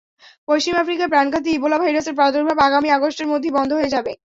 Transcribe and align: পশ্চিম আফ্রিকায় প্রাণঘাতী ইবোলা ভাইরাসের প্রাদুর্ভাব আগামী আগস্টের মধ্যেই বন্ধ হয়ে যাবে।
পশ্চিম 0.47 0.73
আফ্রিকায় 0.77 1.11
প্রাণঘাতী 1.11 1.49
ইবোলা 1.51 1.77
ভাইরাসের 1.79 2.17
প্রাদুর্ভাব 2.19 2.57
আগামী 2.59 2.89
আগস্টের 2.91 3.27
মধ্যেই 3.31 3.55
বন্ধ 3.57 3.71
হয়ে 3.73 3.93
যাবে। 3.95 4.11